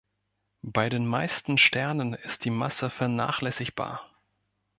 Bei 0.63 0.89
den 0.89 1.05
meisten 1.05 1.59
Sternen 1.59 2.15
ist 2.15 2.43
die 2.43 2.49
Masse 2.49 2.89
vernachlässigbar. 2.89 4.09